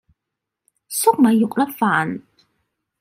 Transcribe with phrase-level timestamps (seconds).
[0.89, 2.23] 粟米肉粒飯